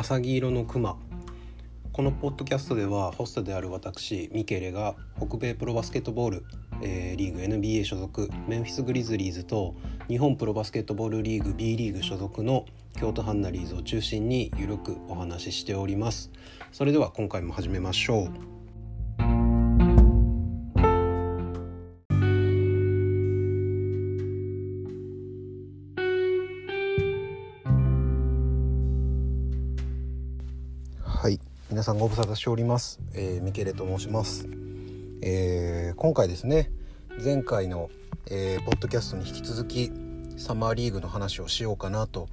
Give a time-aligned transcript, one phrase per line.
[0.00, 0.96] 浅黄色のクマ
[1.92, 6.44] このポッドキャストではホストである私ミケレが北米プロバスケットボール、
[6.80, 9.74] えー、リーグ NBA 所属メンフィス・グリズリーズと
[10.06, 12.64] 日本プロバスケットボールリーグ B リーグ所属の
[12.96, 16.30] 京都ハンナリーズを中心にゆるくお話ししております。
[16.70, 18.57] それでは今回も始めましょう。
[31.88, 34.46] さんご無沙汰しております、えー、ミケレと申します、
[35.22, 36.70] えー、今回ですね
[37.24, 37.88] 前回の、
[38.30, 39.90] えー、ポッドキャストに引き続き
[40.36, 42.28] サマーリーグの話をしようかなと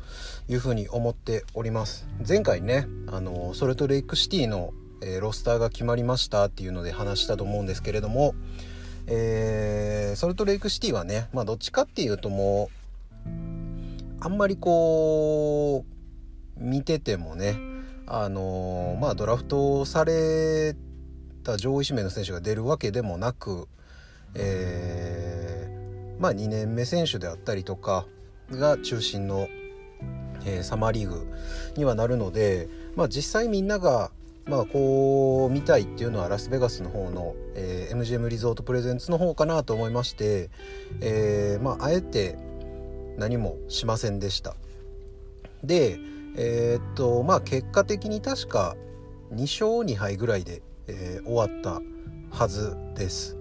[0.50, 2.06] いうふうに思っております。
[2.28, 8.36] 前回ねあのソルトレイクシティの、えー、ロスターが決まりましたっていうので話したと思うんですけれども、
[9.08, 12.70] えー、ソルトレイクシティはねまあどっちかっていうとも
[13.26, 13.30] う
[14.20, 15.86] あんまりこ
[16.58, 17.75] う見ててもね
[18.08, 20.76] あのまあ、ドラフトされ
[21.44, 23.68] た上位指名の選手が出るわけでもなく、
[24.36, 28.06] えー、まあ、2年目選手であったりとか
[28.52, 29.48] が中心の、
[30.46, 31.28] えー、サマーリーグ
[31.78, 34.12] にはなるので、まあ、実際みんなが
[34.48, 40.52] まあこう見たいっていうのはラスベガスの方の、えー、MGM リゾートプレゼンツの方かなと思いまして、
[41.02, 42.38] えー、まああえて
[43.18, 44.56] 何もしませんでした。
[45.64, 45.98] で、
[46.38, 48.76] えー、っとまあ結果的に確か
[49.34, 51.82] 2勝2敗ぐらいで、えー、終わった
[52.32, 53.38] はずです。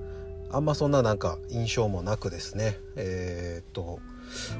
[0.50, 2.78] あんまそんななんか印象もなくですね。
[2.96, 3.98] えー、っと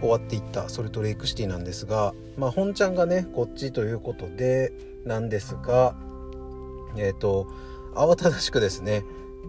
[0.01, 4.73] 終わっていったソルトレイクシティなんですがまあ本ちゃんがねこっちということで
[5.05, 5.95] なんですが
[6.97, 7.47] えっと
[7.95, 9.05] 慌ただしくですね、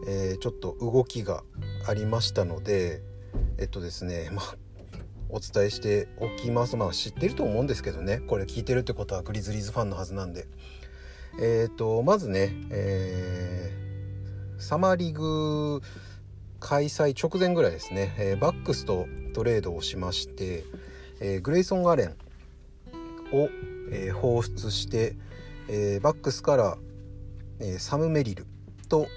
[0.07, 1.43] えー、ちょっと動きが
[1.87, 3.01] ありましたので
[3.57, 4.55] えっとですねまあ
[5.29, 6.77] お伝えしておきます。
[6.77, 8.19] まあ知ってると思うんですけどね。
[8.27, 10.47] これ聞いてるってことはグリズリーズファンのはずなんで。
[11.39, 15.81] えっ、ー、とまずね、えー、サマーリーグ
[16.59, 20.63] 開催直前ぐらいですね、えー、バックスとトレードをしまして、
[21.19, 22.09] えー、グレイソン・アレン
[23.31, 23.49] を、
[23.91, 25.15] えー、放出して、
[25.67, 26.77] えー、バックスから、
[27.59, 28.45] えー、サム・メリル
[28.87, 29.07] と,、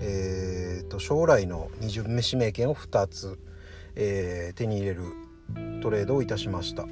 [0.00, 3.38] えーと、将来の2巡目指名権を2つ、
[3.94, 5.04] えー、手に入れる
[5.82, 6.86] トレードをいたしました。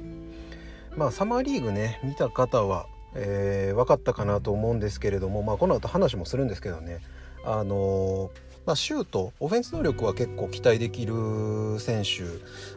[0.95, 6.99] まあサマーリーグね見た方は、えー、分かったかなと思うんですけれどもまあこの後話もするんですけどね。
[7.45, 8.29] あのー、
[8.65, 12.23] まあ、シュートオフェンス能力は結構期待できる選手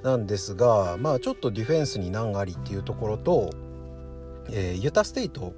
[0.06, 3.50] なんですが、まあ、ちょっとディフェンスに難ありっていうところと、
[4.50, 5.54] えー、ユタステイト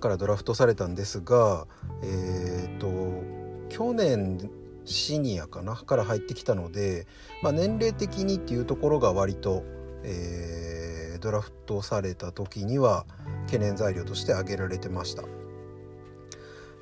[0.00, 1.66] からドラフトされたんですが、
[2.02, 3.36] えーと
[3.68, 4.48] 去年
[4.86, 7.06] シニアかなから入ってきたので、
[7.42, 9.64] まあ、年齢的にっていうところが割と、
[10.04, 13.04] えー、ドラフトされた時には
[13.46, 15.24] 懸念材料として挙げられてました。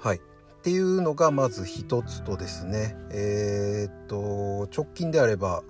[0.00, 0.19] はい。
[0.19, 0.20] っ
[0.62, 2.97] ていうのがまず一つとですね。
[3.10, 5.62] えー、っと直近であれば、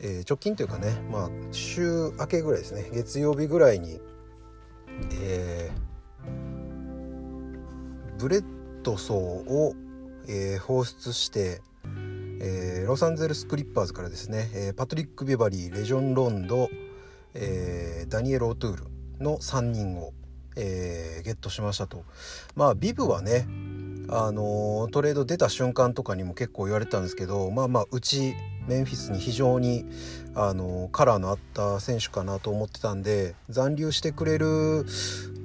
[0.00, 2.90] えー、直近というかねまあ週明けぐらいですね。
[2.92, 4.00] 月曜日ぐらいに
[5.12, 8.44] えー、ブレッ
[8.82, 9.74] ドソーを
[10.28, 11.62] えー、放出して、
[12.40, 16.68] えー、ロサンゼルス・クリッパーズからですね、えー、パトリック・ビバリーラジョン・ロンド、
[17.34, 18.84] えダニエル・オトゥール
[19.20, 20.12] の3人を、
[20.56, 22.04] えゲットしましたと。
[22.56, 23.46] まあビブはね
[24.08, 28.34] あのトレード出た瞬間とかにも結構言われたんですけどまあまあうち
[28.66, 29.86] メンフィスに非常に
[30.34, 34.84] あのカラーのあった選手かなと思ってたんで残留してくれる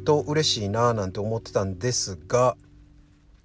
[0.06, 2.56] と嬉しいななんて思ってたんですが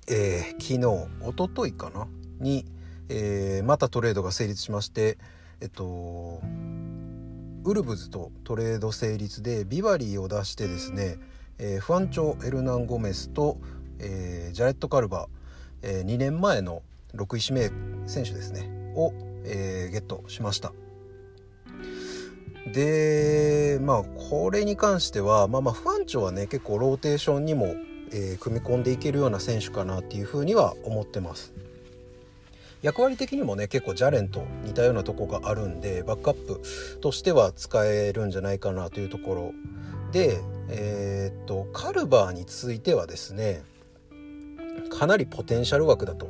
[0.08, 2.08] えー、昨日おとといかな？
[2.40, 2.64] に、
[3.08, 5.18] えー、またトレードが成立しまして
[5.60, 6.40] えっと
[7.64, 11.18] ウルブズとトレード成立でビバリーを出してですね、
[11.58, 13.58] えー、フアンチョ・エルナン・ゴメスと、
[14.00, 15.28] えー、ジャレット・カルバ、
[15.82, 16.82] えー、2年前の
[17.14, 19.12] 6位指名選手ですねを、
[19.44, 20.72] えー、ゲットしました。
[22.72, 27.74] でまあこれに関してはまあまあフアンチョはね結構ローテーションにも
[28.12, 31.52] えー、組み込んでいけるような選手かなっていうふうには思ってます。
[32.82, 39.52] 役割的にもね結構ジャレンと似たようなとこがあるんでバックアップとしては使えるんじゃないかなというところ
[40.10, 43.62] でえー、っとカルバーについてはですね
[44.90, 46.28] かなりポテンシャル枠だと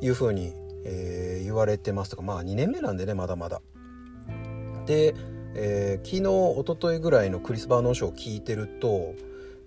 [0.00, 0.52] いうふうに、
[0.84, 3.62] えー、言われてますとかまあ2年目なんでねまだまだ。
[4.86, 5.14] で、
[5.54, 9.14] えー、昨日おとといぐらいのクリス・バーノン賞を聞いてると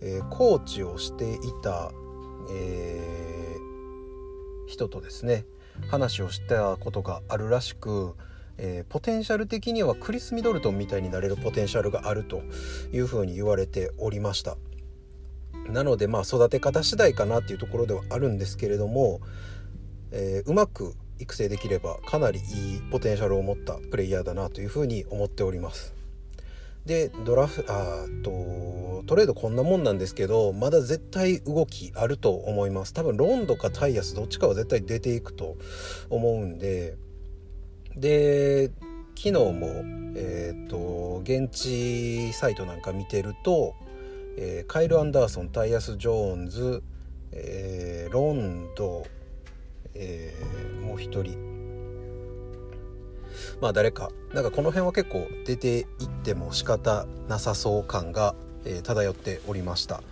[0.01, 1.91] えー、コーチをしていた、
[2.51, 5.45] えー、人とですね
[5.89, 8.15] 話をしたことがあるらしく、
[8.57, 12.41] えー、ポテンシャル的にはクリス・ミドルトンみたいになれるポテンシャルがあると
[12.93, 14.57] いうふうに言われておりました。
[15.69, 19.19] なのでまあ育て方次第かなっていうところではあるんですけれども、
[20.11, 25.94] えー、うまく育成できればかなりいいポテンシャルを持ったプレイヤーだなというふうに思っております。
[26.85, 32.93] でドラフあとトレードこんなもんなんですけどまだ絶対動きあると思います。
[32.93, 35.57] 多分ロンドかタイヤスどっちかは絶対出ていくと
[36.09, 36.97] 思うんで。
[37.95, 38.71] で
[39.17, 39.67] 昨日も
[40.15, 43.73] えっ、ー、と現地サイトなんか見てると、
[44.37, 46.83] えー、カイル・アンダーソンタイヤス・ジョーンズ、
[47.31, 49.05] えー、ロンド、
[49.93, 50.33] え
[50.83, 51.44] もう一人。
[53.65, 55.85] まあ誰かなんかこの辺は結構出ていっ
[56.23, 60.03] ても仕方なさそう感が、えー、漂っておりました。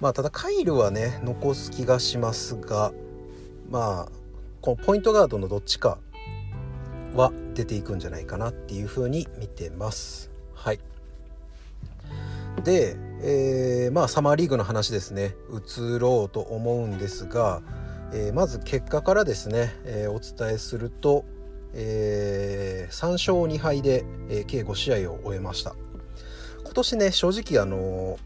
[0.00, 2.92] まあただカイルはね残す気がしますが
[3.70, 4.08] まあ
[4.60, 5.96] このポイントガードのどっちか
[7.14, 10.30] は出ていくんじゃないかなっていうふうに見てます。
[10.52, 10.78] はい。
[12.64, 15.36] で、えー、まあサマーリーグの話ですね。
[15.48, 17.62] 移ろうと思うんですが、
[18.12, 21.24] えー、まず結果からですね、えー、お伝えすると
[21.74, 25.74] えー、3勝2敗で、えー、計5試合を終えました。
[26.64, 28.18] 今年ね正直あの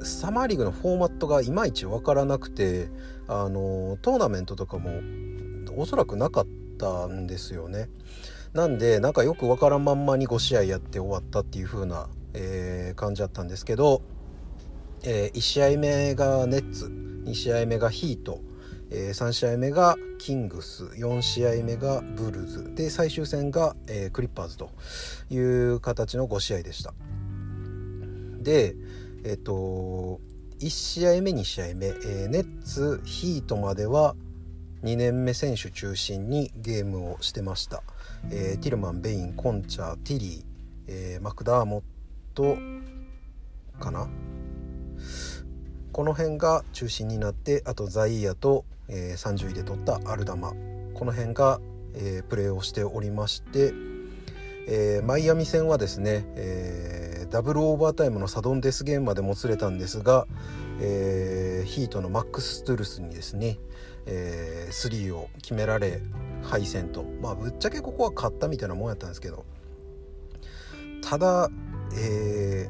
[0.00, 2.88] ー、サマーリーグのフォーマットがいまいち分からなくて
[3.26, 4.90] あのトーナメントとかも
[5.76, 6.46] おそらくなかっ
[6.78, 7.88] たんですよね。
[8.52, 14.02] なんでなんかよく分からんまんまに5試合やって終わったっていう風な、えー、感じだったんですけど、
[15.04, 16.86] えー、1試合目がネッツ
[17.24, 18.40] 2試合目がヒート
[18.94, 22.74] えー、3試合目がキングス4試合目がブルーズ。
[22.74, 24.70] で最終戦が、えー、クリッパーズと
[25.30, 26.92] いう形の5試合でした。
[28.40, 28.76] で
[29.24, 30.20] えっ、ー、と
[30.60, 34.14] 1試合目2試合目、えネッツヒートまでは
[34.82, 37.82] 2年目選手中心にゲームをしてました、
[38.30, 40.44] えティルマンベインコンチャーティリー、
[40.86, 41.84] えマクダーモッ
[42.34, 42.56] ト
[43.80, 44.08] かな。
[45.92, 50.52] この辺が中心になってあとザイーヤとえー、30位で取ったアルダマ。
[50.94, 51.60] この辺が、
[51.94, 53.72] えー、プレーをしておりまして、
[54.68, 60.26] えー、マイアミ戦はですね、えダブルオーバータイムのサドンデスゲームまでもつれたんですが、
[60.80, 63.58] えヒートのマックス・ストゥルスにですね、
[64.06, 66.00] えー、3を決められ
[66.42, 67.04] 敗戦と。
[67.22, 69.44] まあぶっちゃけここは勝ったみたいなもんやったんですけど。
[71.02, 71.50] ただ、
[71.96, 72.68] え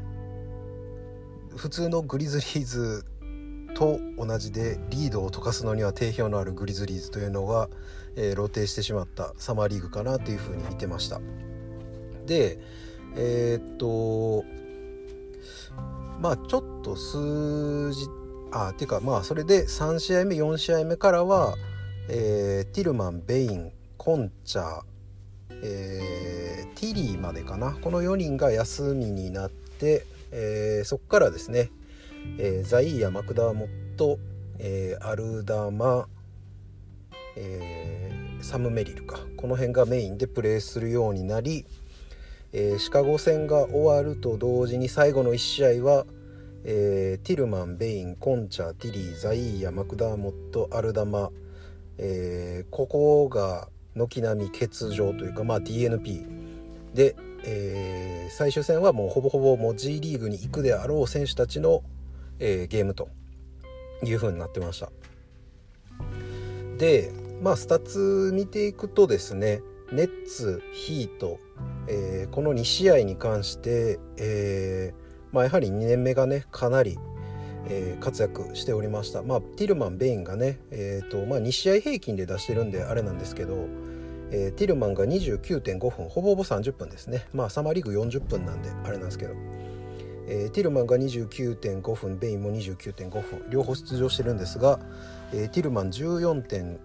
[1.53, 3.05] ー、普通のグリズリーズ
[3.75, 7.69] と同じでリードを溶かすのには定評のあるグリズリーズというのが、
[8.17, 11.21] えー、露呈してしまったサマーリーグかなというふうに見てました。
[12.27, 12.59] で
[13.17, 14.45] えー、っと
[16.21, 18.07] まあちょっと数字
[18.53, 21.57] あっていうかまあそれで3試合目4試合目からは、
[22.09, 24.83] えー、ティルマンベインコンチャー、
[25.63, 27.73] えー、ティリーまでかな。
[27.73, 31.71] この4人が休みになって、えー、そこからですね
[32.39, 34.19] えー、ザイーヤ・マクダーモット、
[34.59, 36.09] えー、アルダマ、
[37.37, 39.19] えー、サム・メリルか。
[39.37, 41.67] この辺がメインでプレーするようになり、
[42.53, 46.05] えー、シカゴ戦が終わると同時に最後の1試合は、
[46.65, 51.31] えー、ティルマンベインコンチャティリーザイーヤマクダーモットアルダマ、
[51.99, 56.27] えー、ここが軒並み欠場というか、まあ、DNP
[56.95, 61.83] で、えー、最終戦はもうほぼほぼもう G リーグに行くであろう選手たちの
[62.45, 63.09] えー、ゲームと
[64.03, 64.91] いう風になってました。
[66.77, 71.39] でまあスタッツ見ていくとですねネッツヒート、
[71.87, 76.99] えー、この2試合に関して、えー、まあ、やはり2年目がねかなり、
[77.69, 79.23] えー、活躍しておりました。
[79.23, 83.69] まあ、ティルマンベインがね、えーとまあ、2試合平均で出してるんであれなんですけど、
[84.31, 87.27] えティルマンが29.5分ほぼほぼ30分ですね。
[87.35, 89.35] まあサマーリーグ40分なんであれなんですけど。
[90.27, 94.79] えー、ティルマンが29.5分ベインも29.5分両方出場してるんですが、
[95.33, 96.79] えー、ティルマン14.5点、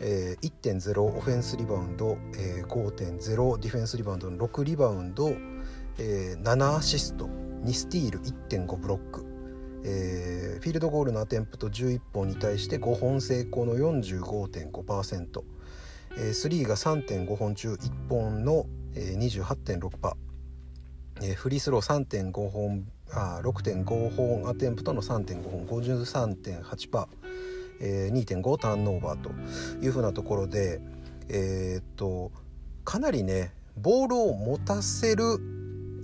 [0.00, 5.30] えー、1.0オフェンスリバウンド、えー、5.0ディフェンスリバウンドの6リバウンド、
[5.98, 7.26] えー、7アシスト
[7.64, 9.24] 2スティール1.5ブロック、
[9.84, 15.42] えー、フィールドゴールのアテンプト11本に対して5本成功の45.5%、
[16.16, 20.29] えー、スリーが3.5本中1本の、えー、28.6%
[21.22, 27.06] えー、フリースロー3.5本あ6.5本アテンプトの3.5本53.8%、
[27.80, 29.30] えー、2.5ターンオーバーと
[29.84, 30.80] いうふうなところで、
[31.28, 32.32] えー、っと
[32.84, 35.24] かなりねボールを持たせる、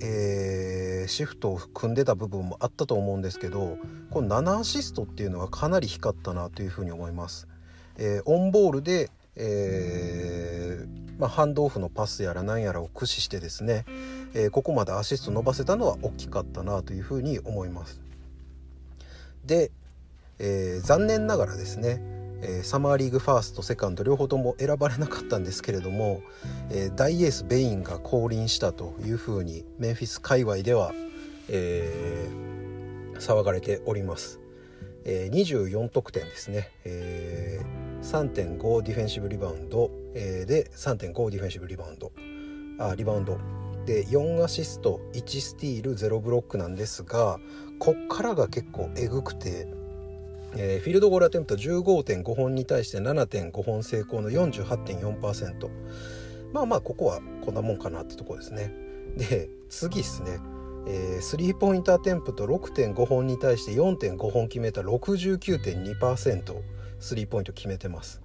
[0.03, 3.79] えー、シフトを組んでた部分もあったと思うんですけど
[4.11, 7.49] この7アシストっていうのはかなり光ったなというふうに思います。
[7.99, 13.85] えー、オンボールで、えーまあ、ハンドオフのパスやら何やらを駆使してですね、
[14.35, 18.01] えー、ここまでアシスト伸ばせたのは大きかったなというふうに思います。
[19.45, 19.71] で、
[20.39, 22.03] えー、残念ながらですね、
[22.43, 26.21] えー、サマーリーグファーストセカンド両方とも選ばれなかったんですけれども、
[26.71, 30.93] えー、大エースベインが降臨したというふうにメンフィス界隈では、
[31.49, 32.29] え、
[33.19, 34.41] 騒がれております。
[35.05, 37.76] え、24得点ですね、えー、
[38.07, 42.13] 3.5ディフェンシブリバウンド、えー、で3.5ディフェンシブリバウンド
[42.79, 43.37] あリバウンド。
[43.85, 47.39] で4アシスト1スティール0ブロックなんですが
[47.79, 49.69] こっからが結構えぐくて、
[50.57, 55.71] えー、フィールドゴールアテンプト15.5本に対して7.5本成功の48.4%
[56.53, 58.73] まあまあここはこんなもんかなってとこですね。
[59.17, 60.39] で次ですね。
[60.89, 66.63] えー、スリーポイントアテンプト6.5本に対して4.5本決めた69.2%
[66.99, 68.21] スリーポイント決めてます。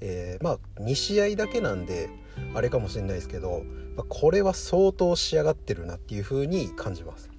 [0.00, 2.10] えー、まあ2試合だけなんで
[2.54, 3.62] あれかもしれないですけど、
[3.96, 7.30] まあ、これは相当仕上がってるなっていう風に感じます。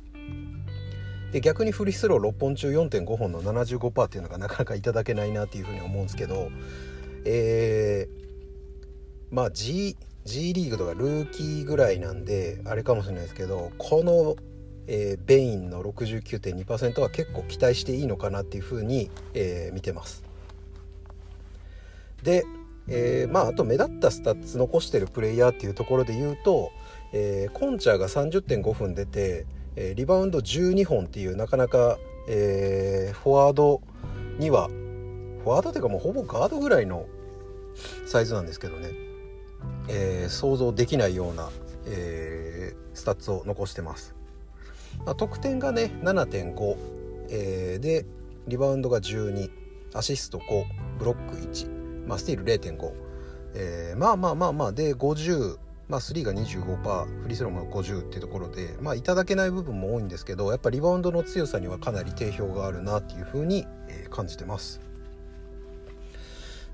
[1.32, 6.50] で逆にフリースロー6本中4.5本の75%っていうのがなかなかいただけないなっていう風に思うんですけど、
[7.26, 14.36] えー、まあ G, G リーグとかルーキーぐらいなんであれかもしれないですけどこの
[14.88, 20.25] えー、ベインの69.2%は結構期待していいのかなっていうふうに、えー、見てます。
[22.26, 22.44] で、
[22.88, 26.72] えー、まああと目立ったスタッツ残してるプレイヤーっていうところで言うと、
[27.14, 33.82] えー、コンチャーが30.5分出て、えー、リバウンド12本っていうなかなか、えー、フォワード
[34.40, 37.06] にはフォワードっていうかもうほぼガードぐらいの
[38.06, 38.90] サイズなんですけどね、
[39.88, 41.50] えー、想像できないような、
[41.86, 44.16] えー、スタッツを残してます。
[45.06, 46.78] まあ、得点がね7.5、
[47.30, 48.06] えー、で
[48.48, 49.50] リバウンドが12
[49.94, 50.66] アシスト5
[51.00, 51.75] ブロック1、
[52.08, 52.94] まあ、スティール0.5、
[53.56, 55.58] えー、まあまあまあまあで50
[55.88, 64.82] まあ、3が25%フリースローも50っていうところで、まあ、いただけない部分も多いんですけどやっぱリバウンドの強さにはかなり定評があるなっていうふうに、え感じてます。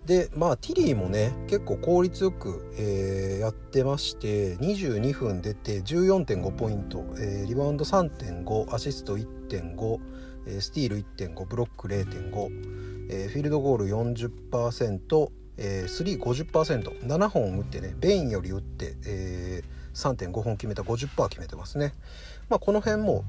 [0.05, 9.99] でまあティリーもね結構効率よく、えー、やってまして22分出て14.5ポイント、えー、リバウンド3.5アシスト1.5、
[10.47, 21.93] えー、スティール1.5ブロック0.5、えー、フィールドゴール40%、えー、350%7 本打ってねベインより打って、えー、3.5本決めた50%決めてますね。
[22.49, 23.23] まあ、この辺も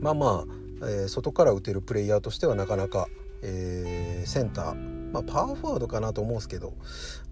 [0.00, 0.44] まあまあ、
[0.82, 3.08] えー、外から打てるプレイヤーとしてはなかなか、
[3.42, 6.74] えー、センターまあ、パワーフォワードかなと思うんですけど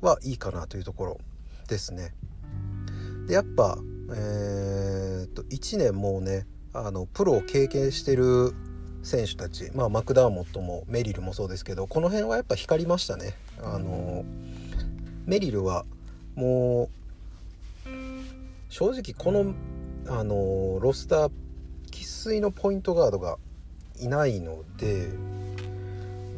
[0.00, 1.20] はいいかなというところ
[1.68, 2.14] ですね。
[3.26, 3.76] でやっぱ、
[4.10, 8.54] えー、っと1年もうねあのプロを経験してる
[9.04, 13.34] 選手たち、まあ、マクダーモットもメリルもそうですけどこの辺はやっぱ光りましたね。
[13.62, 14.24] あの
[15.26, 15.84] メリルは
[16.34, 16.90] も
[17.86, 17.88] う
[18.68, 19.54] 正直この
[20.08, 21.32] あのロスター
[21.90, 23.38] 生粋のポイントガードが
[24.00, 25.06] いないので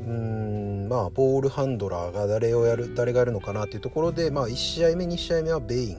[0.07, 5.99] うんまあボールハンドラーが誰をやる誰がやるのかなっていうところで、まあ、1試合目2試合目はベイン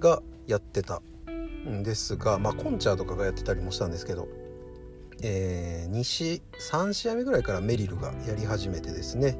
[0.00, 4.28] がやってたんですが、まあ、コンチャーとかがやってたりもしたんですけど、
[5.26, 9.38] えー、2試3試合目ぐらいからメリルがやり始めてですね、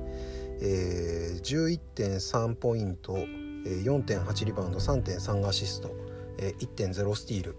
[0.62, 5.94] えー、11.3ポイント4.8リバウンド3.3アシスト
[6.38, 7.56] 1.0スティール。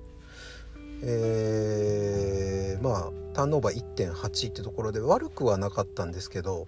[1.03, 6.67] えー、まあターンオーバー1.8ってところで悪くはなかったんですけど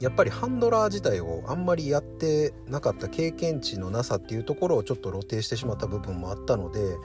[0.00, 6.96] やっぱりハンドラー自体をあんまりやってなかった経験値のなさっていうところをちょっと露呈してしまった部分もあったので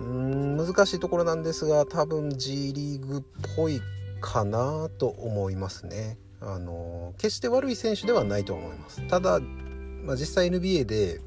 [0.00, 3.22] うん難しいところなんですが多分 G リーグっ
[3.56, 3.80] ぽい
[4.20, 6.18] かなと思いますね。
[6.40, 9.06] あの決して悪い選手ではないと思います。
[9.08, 11.20] ただ、まあ、実際 NBA で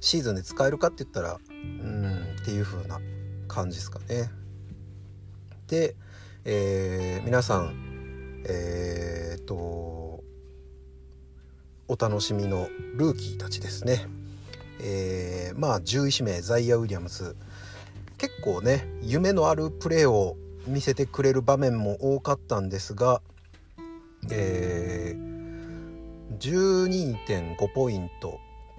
[0.00, 3.00] シーズンで使えるかって言ったらうんっていう風な
[3.48, 4.30] 感じですかね。
[5.68, 5.94] で、
[6.44, 9.54] えー、皆さんえー、っと
[11.88, 14.06] お楽しみのルーキーたちですね。
[14.82, 17.36] えー、まあ獣医師名ザイア・ウィリアムズ。
[18.18, 23.22] 結構ね夢のあるプレーを見せてくれる場面も多かったんですが、
[24.30, 28.38] えー、12.5ポイント。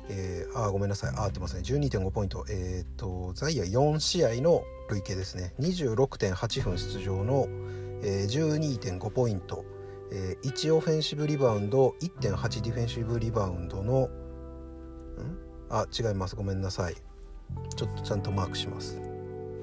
[0.10, 1.16] えー、あごめんなさい。
[1.16, 1.62] あ合ってますね。
[1.62, 2.46] 12.5ポイント。
[2.50, 5.54] えっ、ー、とザイア4試合の累計ですね。
[5.60, 7.48] 26.8分出場の、
[8.04, 9.64] えー、12.5ポイント、
[10.12, 14.10] えー、1オフェンシブリバウンド1.8ディフェンシブリバウンドの
[15.72, 16.36] あ違います。
[16.36, 16.96] ごめんなさい。
[17.76, 19.00] ちょっとちゃんとマークします。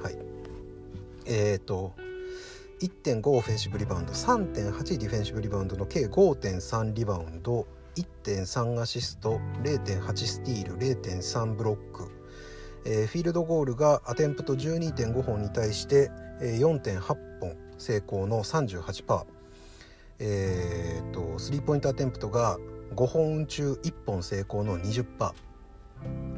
[0.02, 0.18] はい。
[1.26, 1.92] えっ、ー、と
[2.80, 12.10] 1.5オフェンシブリバウンド3.8ディフェンシブリバウンドの計5.3リバウンド1.3アシスト0.8スティール0.3ブロック、
[12.86, 16.10] えー、フィールドゴールがアテンプト12.5本に対して、
[16.40, 17.00] 4.8
[17.40, 19.26] 本成功の38%、
[20.20, 22.58] えー、とスリーポイントアテンプトが
[22.94, 25.32] 5本中1本成功の20%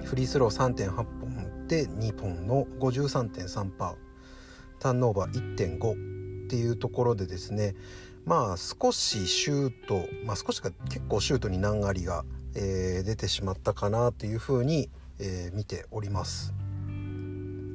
[0.05, 3.95] フリースロー3.8本で2本の53.3%
[4.81, 7.75] ターンオーバー1.5っていうところでですね。
[8.25, 12.25] まあ少しシュート、まあ、少しか結構シュートに難ありが、
[12.55, 16.53] えー、出てしまったかなというふうに、えー、見ております。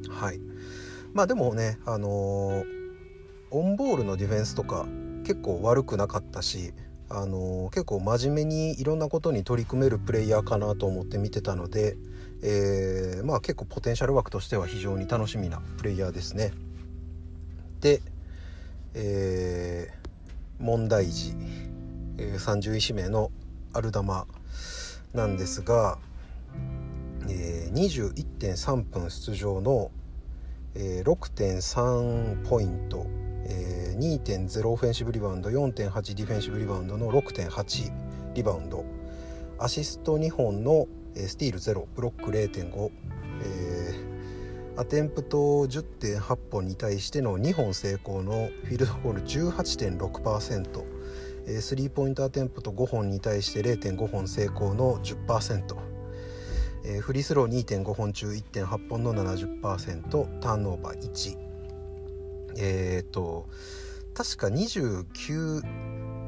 [0.10, 0.40] はい。
[1.14, 2.66] まあでもね、あのー、
[3.52, 4.86] オンボールのディフェンスとか
[5.24, 6.74] 結構悪くなかったし、
[7.10, 11.98] あの、結構真面目にいろんなことに取り組めるプレイヤーかなと思って見てたので、
[12.42, 16.54] えー、まあ結構ポテンシャル枠としては非常に楽しみなプレイヤーですね。
[17.82, 18.02] で、
[18.94, 21.34] えー、問題児、
[22.18, 23.32] えー、31指名の
[23.74, 24.26] アルダマ
[25.14, 25.98] なんですが、
[27.30, 29.92] えー、21.3分出場の、
[30.76, 33.06] えー、6.3ポイント、
[33.98, 37.92] 2.0オフェンシブリバウンド4.8ディフェンシブリバウンドの6.8
[38.34, 38.84] リバウンド。
[39.58, 42.92] アシスト2本の、えー、スティール0ブロック0.5、
[43.44, 55.76] えー、アテンプト10.8本に対しての2本成功のフィールドゴール18.6%スリーポイントアテンプト5本に対して0.5本成功の10%
[56.88, 61.38] えー、フリースロー2.5本中1.8本の70%ターンオーバー1
[62.58, 63.50] えっ、と
[64.16, 65.62] 確か29、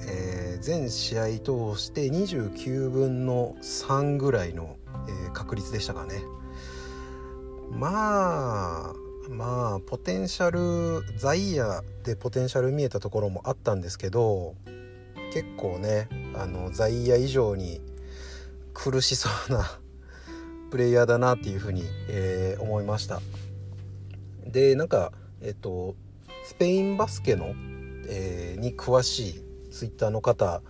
[0.06, 4.76] えー、全試合通して29分の3ぐらいの、
[5.08, 6.22] えー、確率でしたかね。
[7.72, 8.94] まあ
[9.30, 14.56] まあポテンシャルザイヤでポテンシャル見えたところもあったんですけど
[15.34, 17.82] 結構ねあのザイヤ以上に
[18.74, 19.80] 苦しそうな
[20.72, 23.22] プレイヤーだなっていうふうに、えー、思いました。
[24.46, 25.96] でなんかえっと
[26.44, 27.54] スペインバスケの、
[28.08, 30.62] えー、に詳しいツイッターの方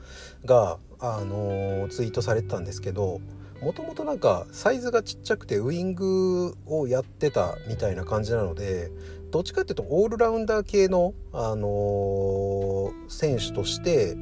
[0.45, 3.21] が、あのー、ツイートされてたんですけど
[3.61, 8.91] もともとなんかサイズがちっちゃくてウイングをやってたみたいな感じなので
[9.31, 14.15] どっちかっていうとオールラウンダー系の、あのー、選手として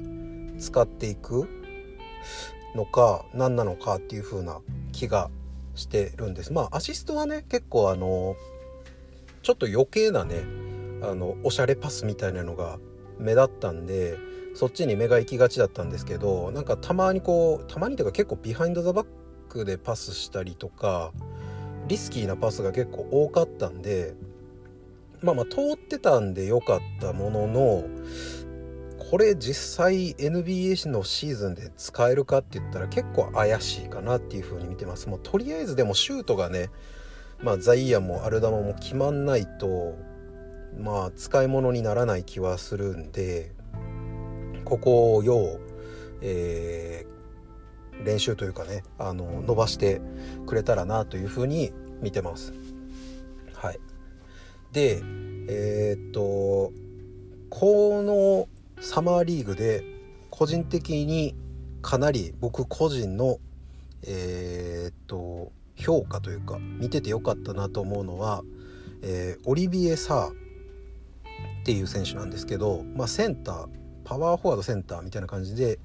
[0.57, 1.47] 使っていく
[2.75, 4.59] のか何なのかっていう風な
[4.91, 5.29] 気が
[5.75, 6.53] してるんです。
[6.53, 8.35] まあアシストはね結構あの
[9.43, 10.43] ちょっと余計なね
[11.01, 12.79] あのおしゃれパスみたいなのが
[13.19, 14.17] 目立ったんで
[14.53, 19.07] そっちに目が行きがちだったんですけどなんかたまにこうたまにというか結構ビハインド・ザ・バッ
[19.49, 21.11] クでパスしたりとか
[21.87, 24.13] リスキーなパスが結構多かったんで
[25.21, 27.83] まあまあ通ってたんで良かったものの
[29.11, 35.09] これ実際 NBA のシーズンで使えるかって言ったら結構怪しいかなっていう風に見てます。
[35.09, 36.69] もうとりあえずでもシュートがね
[37.41, 39.95] まあザイヤもアルダマも決まんないと
[40.79, 43.51] まあ使い物にならない気はするんで
[44.63, 45.59] ここを要、
[46.21, 50.01] えー、練習というかねあの伸ばして
[50.45, 52.53] くれたらなというふうに見てます。
[53.53, 53.79] はい、
[54.73, 55.01] で
[55.47, 56.71] えー、っと
[57.49, 58.47] この
[58.83, 59.83] サマーリーグで
[60.29, 61.35] 個人的に
[61.81, 63.37] かなり僕個人の
[64.03, 68.43] えー、っと評価というか見ててよかったなと思うのは、
[69.01, 70.44] えー、オリビエ・サー
[71.65, 73.67] っていう選手なんですけど、まあ、センター
[74.03, 75.79] パワーフォワードセンターみたいな感じで、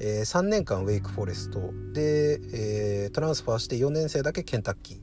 [0.00, 4.98] えー、3年間ウェイクフォレストで、えー、トランスファーして4年生だけケンタッキー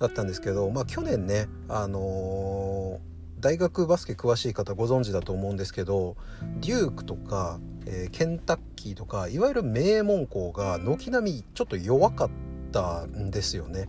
[0.00, 3.08] だったんですけど、まあ、去年ね、あのー
[3.40, 6.16] 大学バスケ詳しい方ご存知だと思うんですけど
[6.60, 12.30] デュークとか、えー、ケンタッキーとかいわゆる名門校が軒並みちょっと弱かっ
[12.72, 13.88] たんですよね。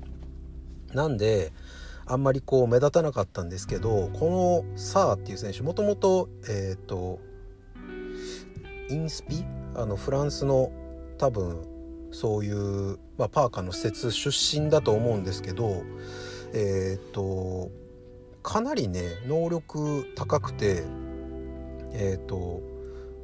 [0.94, 1.52] なんで
[2.12, 7.20] あんまりこう目立たなかったんですけどこのサーっていう選手もともとえっ、ー、と
[8.90, 9.46] インスピ？
[9.76, 10.72] あのフランスの
[11.20, 11.62] 多分
[12.12, 15.84] そういう、まあ、パーカーの施設出身だと思うんですけど
[16.52, 17.70] えっ、ー、と
[18.42, 20.86] かなりね能力高くて
[21.94, 22.64] えっ、ー、と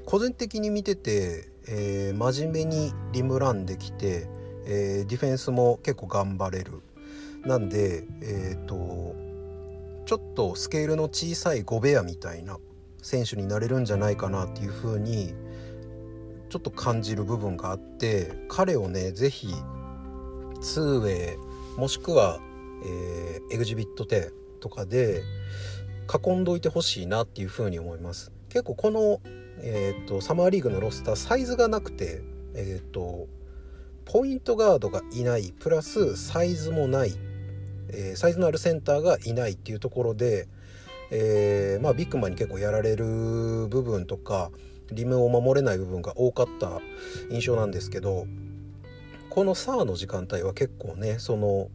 [0.05, 4.27] 個人的に見てて、えー、真面目にリムランできて、
[4.67, 6.83] えー、ディフェンスも結構頑張れる。
[7.45, 9.15] なんでえっ、と
[10.05, 12.57] ちょっとスケールの小さいゴベアみたいな
[13.01, 15.33] 選手になれるんじゃないかなっていう風に
[16.49, 19.47] ちょっと感じる部分があって彼をね是非
[20.61, 21.37] 2way
[21.77, 22.39] もしくは、
[22.83, 25.23] えー、エグジビット10とかで
[26.25, 28.31] 囲んどいてほしいなっていうふうに思います。
[28.49, 29.19] 結構この、
[29.59, 32.21] えーと、サマーリーグのロスターサイズがなくて
[32.53, 33.27] えっ、ー、と
[34.05, 37.13] ポイントガードがいないプラスサイズもない、
[37.89, 40.47] えー、サイズのあるセンターがいないっていうところで
[41.11, 44.51] えー、まあ、ビッグマンに結構やられる部分とか
[44.91, 46.81] リムを守れない部分が多かった
[47.29, 48.27] 印象なんですけど
[49.29, 51.69] このサーの時間帯は結構ねその、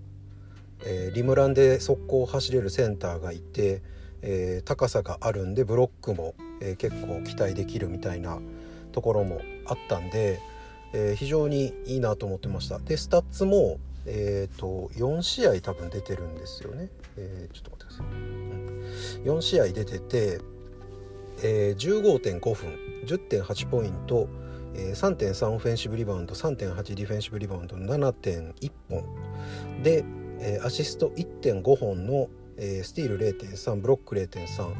[0.84, 3.82] えー、リムランで速攻を走れるセンターがいて、
[4.22, 8.38] えー、高さがあるんでブロックも、え結構期待できるみたいな
[8.92, 10.40] ところもあったんで、
[10.94, 12.78] え非常にいいなと思ってました。
[12.78, 18.06] でスタッツもえーと、4試合多分出てるんですよね、えー、ちょっと待ってください、
[19.28, 20.40] うん、4試合出てて、
[21.42, 24.28] えー、15.5分10.8ポイント、
[24.74, 29.04] えー、3.3オフェンシブリバウンド3.8ディフェンシブリバウンド7.1本。
[29.82, 30.04] で、
[30.38, 34.74] えー、アシスト1.5本の、えー、スティール0.3ブロック0.3、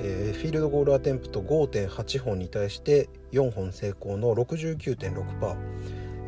[0.00, 5.56] えー、フィールドゴールアテンプト5.8本に対して4本成功の69.6%、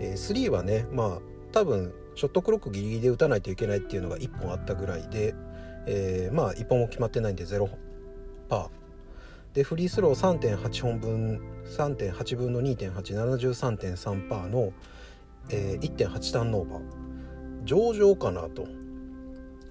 [0.00, 1.18] えー、3はねまあ
[1.52, 5.34] 多分ショットクロックギリギリで打たないといけないっていうのが1本あったぐらいで、
[5.86, 7.68] えー、まあ1本も決まってないんで0
[8.48, 8.68] パー。
[9.54, 11.40] でフリースロー3.8本分
[11.76, 14.72] 3.8分の2.873.3パーの、
[15.50, 16.80] えー、1.8ターンオーバー。
[17.64, 18.66] 上々かなと。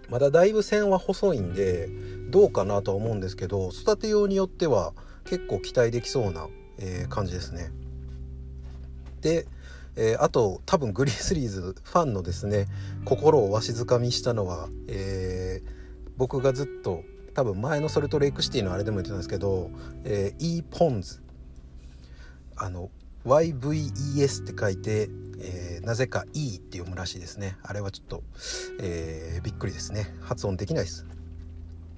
[0.10, 1.90] まだだいぶ線は細いんで
[2.30, 4.94] どうかなとは思うんですけど育てようによっては
[5.26, 7.72] 結構期待できそうな、えー、感じですね。
[9.22, 9.48] で
[9.96, 12.68] えー、あと多分グリズリーズファンのですね
[13.06, 15.70] 心をわしづかみしたのは、えー、
[16.18, 17.04] 僕がずっと
[17.34, 19.72] 多分前のソルトレイクシティのあれでも言ってたんですけど、
[20.04, 21.22] えー、E ポンズ
[22.56, 22.90] あの
[23.26, 27.58] YVES って書いて、えー、なぜか E って読むらしいですね。
[27.64, 28.24] あれはちょっと、
[28.82, 30.14] えー、びっくりですね。
[30.22, 31.06] 発音できないです、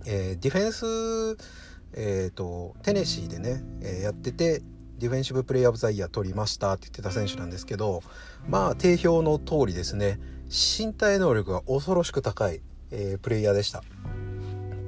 [0.05, 1.65] えー、ディフェンス
[1.97, 4.61] えーと、テネシーでね、えー、やってて
[4.99, 8.01] ディフェンシブプレイヤー・オブ・ザ・イヤー取りましたって言ってた選手なんですけど
[8.47, 13.83] まあ定評の通りですね身体能力が恐ろしく高い、えー、プレイヤーでした。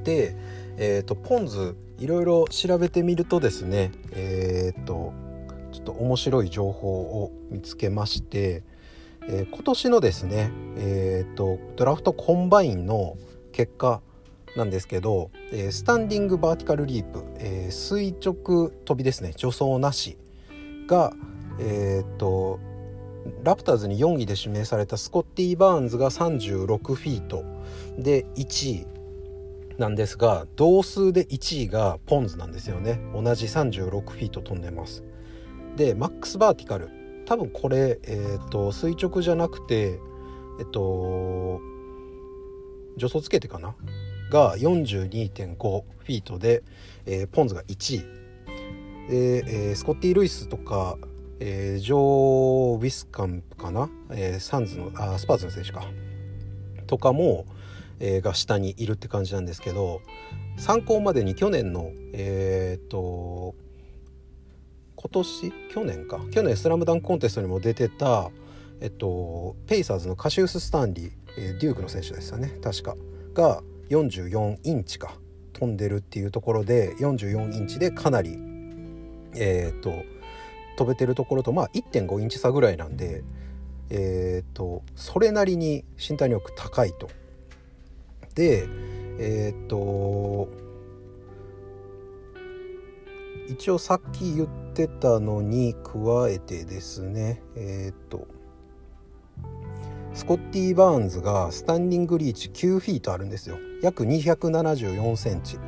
[0.04, 0.36] で、
[0.78, 5.14] えーと、ポンズいろいろ調べてみるとですねえっ、ー、と
[5.74, 8.64] ちょっと面白い情報を見つけまして、
[9.28, 13.18] えー、今年のですねえっ、ー、とドラフトコンバインの
[13.52, 14.02] 結果
[14.56, 19.34] なんですけど、えー、スタンディングバーティカルリープ、えー、垂直跳びですね。
[19.34, 20.18] 助走なし
[20.88, 21.14] が
[21.60, 22.60] えー、っと
[23.44, 27.44] ラプターズに4位で指名されたスコッティ・バーンズが36フィート
[27.98, 28.88] で1位
[29.78, 33.00] なんですが同数で1位がポンズなんですよね。
[33.14, 35.04] 同じ36フィート飛んでます。
[35.76, 36.90] でマックスバーティカル。
[37.26, 40.00] 多分これ、えーと、垂直じゃなくて
[40.60, 41.60] えっと
[42.98, 43.76] 助走つけてかな
[44.30, 46.64] が42.5フィートで、
[47.06, 48.00] えー、ポンズが1位。
[49.10, 50.98] で、えー、スコッティ・ルイスとか、
[51.40, 55.86] えー、ジョー・ウィスカンプかな、えー、サンズのあスパーズの選手か。
[56.88, 57.46] とかも、
[58.00, 60.02] えー、が下にいるって感じなんですけど
[60.58, 63.56] 参考までに去年のえっ、と
[64.96, 65.54] 今年？
[65.72, 66.20] 去年か。
[66.32, 68.32] 去年スラムダンクコンテストにも出てた
[68.82, 72.58] えっとペイサーズのカシウス・スタンリー、えー、デュークの選手でしたね。
[72.64, 72.96] 確か。
[73.34, 75.16] が44インチか
[75.54, 78.38] 飛んでるっていうところで44インチでかなり
[79.36, 80.04] えっ、ー、と
[80.78, 83.24] 飛べてるところとまあ1.5インチ差ぐらいなんで
[83.90, 87.10] えっ、ー、とそれなりに身体能力高いと。
[88.36, 88.68] で
[89.20, 90.48] えっ、ー、と
[93.50, 98.28] 一応さっき言ってたのに加えてですねえっ、と
[100.18, 103.60] スコッティ・バーンズがスタンディングリーチ9フィートあるんですよ。
[103.84, 105.60] 約274センチ。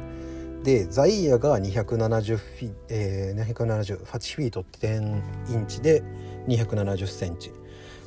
[0.64, 6.02] でザイヤが270フィ、えー、278フィート10インチで
[6.48, 7.52] 270センチ。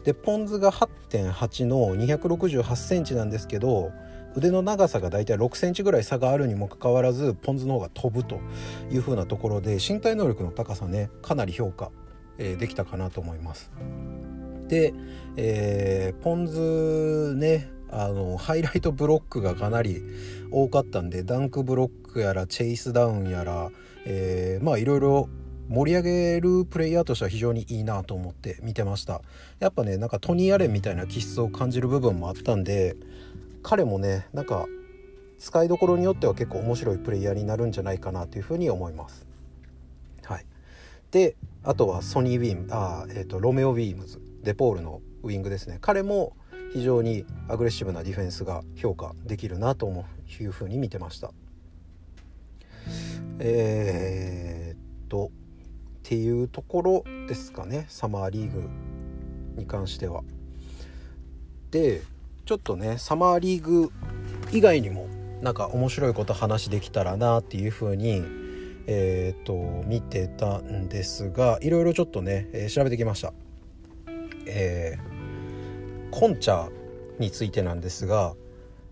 [0.02, 3.92] でポンズが8.8の268センチなんですけど
[4.35, 8.40] 腕の長さがだいたい6センチぐらい差があるにもかかわらずポンズの方が飛ぶと
[8.90, 11.92] いう風なところで身体能力の高さねかなり評価、
[12.38, 13.70] えー、できたかなと思います。
[14.72, 14.94] で、
[15.37, 20.02] えー、ポンズねあのハイライトブロックがかなり
[20.50, 23.70] 多かったんでダンクブロックやらチェイスダウンやら、
[24.06, 25.28] えー、まあいろいろ
[25.68, 29.20] 盛り上げるプレイヤーとしては非常にいいなと思って見てました。
[29.61, 32.96] やっぱねなんかトニー・アレンみたいな気質を感じる部分もあったんで
[33.62, 34.64] 彼もねなんか
[35.38, 39.26] 使いどころによっては結構面白いプレイヤーになるんじゃないかなというふうに思います。
[40.24, 40.46] はい。
[41.11, 44.21] であとはソニー・ウィームあ、えーとロメオ・ウィームズ。
[44.42, 45.78] デポールのウイングですね。
[45.81, 46.37] 彼も
[46.72, 50.05] 非常にアグレッシブなディフェンスが評価できるなと
[50.40, 51.33] いうふうに見てました。
[53.38, 55.31] えー、っとっ
[56.02, 57.87] ていうところですかね。
[57.88, 58.68] サマーリーグ
[59.57, 60.22] に関しては。
[61.70, 62.02] で
[62.44, 63.90] ちょっとねサマーリーグ
[64.52, 65.07] 以外にも
[65.40, 68.22] なんか面白いこと話できたらなっていうふうに
[68.87, 73.33] えー、と見てたんですがいろいろちょっとね、えー、調べてきました。
[74.46, 76.70] えー、コンチャ
[77.18, 78.35] についてなんですが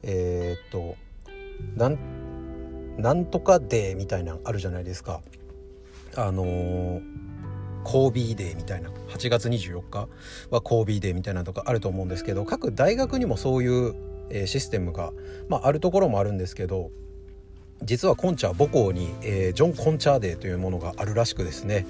[0.03, 0.97] えっ、と
[1.77, 1.89] な
[3.15, 5.21] んとかデーみたいなあるじゃないですか。
[6.17, 7.03] あのー、
[7.85, 10.09] コービーデーみたいな8月24日
[10.51, 13.95] はコービーデーみたいなとかあると思うんですけど各大学にもそういう
[14.31, 15.13] えシステムが、
[15.49, 16.91] まあ、あるところもあるんですけど
[17.83, 21.87] 実はコンチャ母校に、えー、ジョン・コンチャーデーというものがあるらしくですね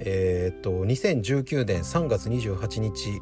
[0.00, 3.20] えー、っと2019年3月28日、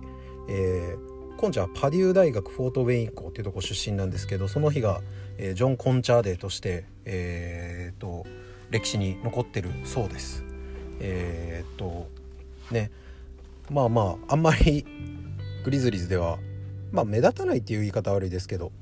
[0.48, 5.00] えー、コンチャはパデュー大学フォートウェイン校っていうとこ出身なんですけどその日が、
[5.38, 8.26] えー、ジョン・コンチャーデーとして、えー、と
[8.70, 10.44] 歴史に残ってるそうです。
[11.00, 12.08] えー、っと
[12.72, 12.90] ね
[13.70, 14.84] まあまああんまり
[15.64, 16.38] グリズリーズでは
[16.92, 18.72] まあ目立たないっていう言い方悪いですけど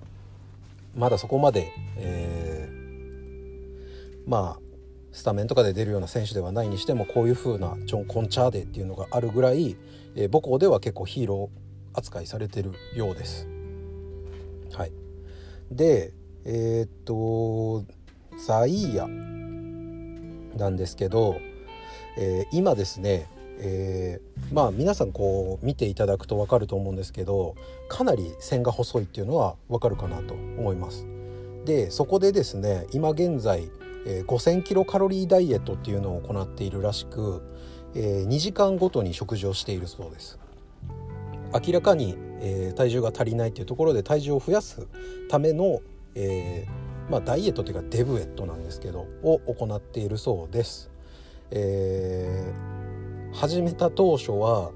[0.97, 4.72] まだそこまで、えー、まあ
[5.13, 9.77] スタメンとかで出るような選手ではないにしてもこういう風なジョン・コンチャーデっていうのがあるぐらい、
[10.17, 13.47] えー、母校では結構ヒーロー扱いされてるようです。
[14.73, 14.93] はい、
[15.71, 16.13] で
[16.45, 17.85] えー、っと
[18.47, 19.07] ザイーヤ
[20.57, 21.37] なんですけど、
[22.19, 23.29] えー、今ですね
[23.65, 27.55] えー、まあ皆さんこう見ていただくと分かると思うんですけど
[27.89, 31.07] かなり線が細いっていうのは分かるかなと思います。
[31.65, 33.71] でそこでですね今現在、
[34.07, 37.43] えー、5,000キロカロリーダイエットっていうのを行っているらしく、
[37.95, 40.39] えー、2時間ごとに食事をしているそうです。
[41.55, 44.87] 明らかに、えー、体重が足りないっていうところで体重を増やす
[45.29, 45.81] ための、
[46.15, 50.91] えーまあ、ダイエットというかデブエットなんですけどを行っているそうです。
[51.51, 52.83] えー
[53.33, 54.73] 始めた当初は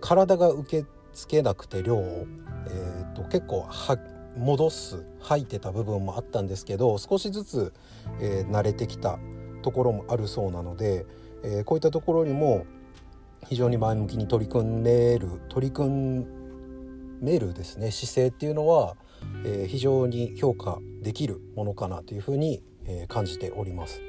[0.00, 2.26] 体が受け付けなくて量を、
[2.68, 3.96] えーと、結構は
[4.36, 7.72] 戻す吐いてた部分もあったんですけど少しずつ、
[8.20, 9.18] えー、慣れてきた
[9.62, 11.06] ところもあるそうなので、
[11.42, 12.66] えー、こういったところにも
[13.48, 16.26] 非常に前向きに取り組める取り組
[17.20, 18.96] めるですね姿勢っていうのは、
[19.44, 24.00] えー、非常に評価できるものかなというふうに、え感じております。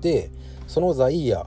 [0.00, 0.30] で
[0.66, 1.46] そのザイヤ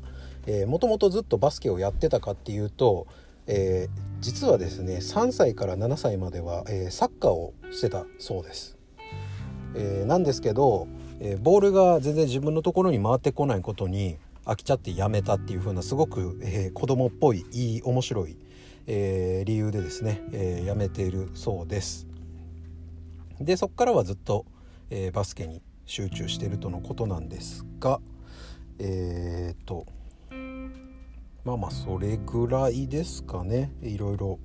[0.65, 3.07] もともとずっとバスケをやってたかっていうと、
[3.45, 8.77] えー、実はですね3歳から7歳までは、えー、サッカーをしてたそうです。
[9.75, 10.87] えー、なんですけど、
[11.19, 18.37] えー、ボールが全然自分のところに回ってこないことに飽きちゃってやめたっていう風なすごく、えー、子供っぽいいい面白い、
[18.87, 22.07] えー、理由でですね、えー、やめているそうです。
[23.39, 24.45] でそこからはずっと、
[24.89, 27.99] えー、バスケに集中しているとのことなんですが
[28.79, 29.85] えー、っと
[31.47, 33.71] まあまあそれぐらいですかね。
[33.81, 34.37] いろいろ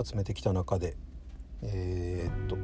[0.00, 0.96] 集めてきた中で。
[1.62, 2.56] えー、っと。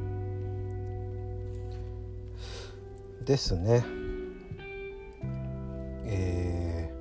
[3.25, 3.85] ですね。
[6.05, 6.93] え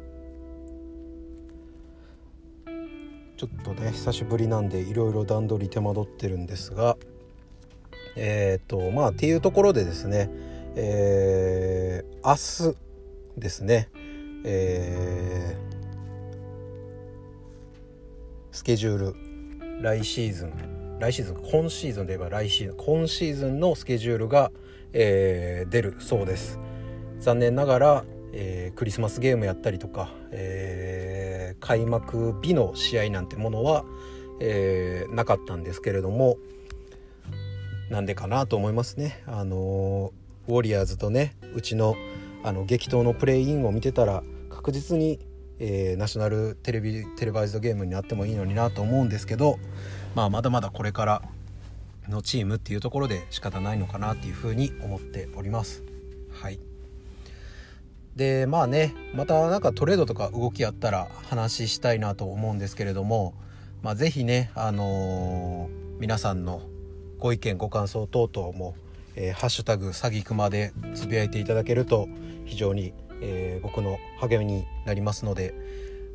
[2.66, 6.98] ー、ちょっとね久しぶりなんでいろいろ段取り手間取ってるんですが。
[8.16, 10.32] えっ、とまあっていうところでですね。
[10.76, 12.78] えー、明日
[13.40, 13.90] ですね。
[14.44, 15.81] えー
[18.62, 19.16] スケジュール。
[19.82, 21.00] 来シーズン。
[21.00, 22.78] 来シーズン今シーズンで言えば来シーズン。
[22.78, 24.52] 今シーズンのスケジュールが、
[24.94, 26.60] えー、出るそうです。
[27.18, 33.84] 残念ながら、えー、クリスマスゲームやったりとか、えー、開幕日の試合なんてものは、
[34.40, 36.38] え、なかったんですけれども
[37.90, 39.24] なんでかなと思いますね。
[39.26, 40.14] あの
[40.48, 41.96] ウォリアーズとねうちの
[42.44, 44.22] あの激闘のプレイインを見てたら
[44.52, 45.20] 確実に
[45.64, 49.60] えー、ナショナルテレビテレバイズドゲームになってもいいのになと思うんですけど、
[50.16, 51.22] まあ、まだまだこれから
[52.10, 55.84] のチームっていうところで仕方ないのかなっていうふうに思っております。
[56.32, 56.60] はい
[58.16, 63.36] でまあねまたなんかトレードとか動きあったら話したいなと思うんですけれども、
[63.84, 66.64] まあ、是非ね、あのー、皆さんの
[67.20, 68.76] ご意見ご感想等々も
[69.16, 72.10] 「えー、ハッシュタグ詐欺熊」でつぶやいていただけると
[72.46, 75.54] 非常にえー、僕の励みになりますので、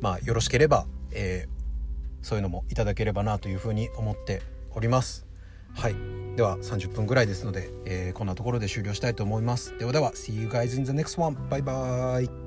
[0.01, 4.41] まあ、よろしければ、えー、そういうのもいただければなというふうに思って
[4.71, 5.25] おります。
[5.73, 5.95] はい、
[6.35, 9.77] では30分ぐらいですので、えー、こんなところで終了したいと思います。
[9.77, 11.37] ではでは See you guys in the next one.
[11.49, 12.46] バイバイ